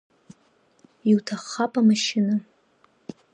Иуҭаххап 1.09 1.73
амашьына. 1.79 2.35